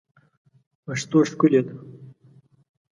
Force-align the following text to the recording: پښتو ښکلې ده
پښتو 0.83 1.19
ښکلې 1.29 1.61
ده 1.67 1.73